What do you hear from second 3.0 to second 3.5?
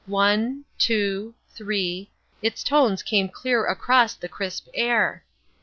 came